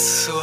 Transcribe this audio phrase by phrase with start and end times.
[0.00, 0.39] coração.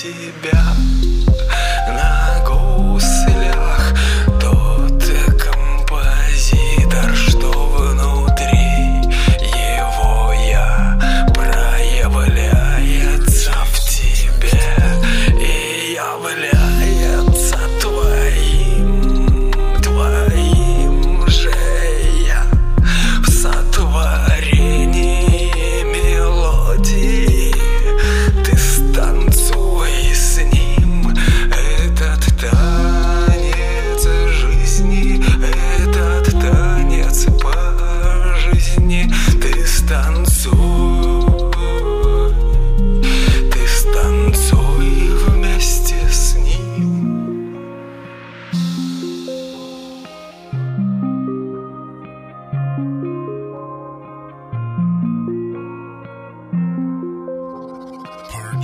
[0.00, 0.87] тебя.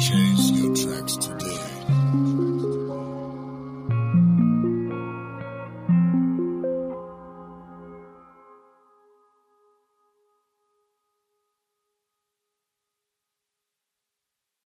[0.04, 1.43] Purchase your tracks today.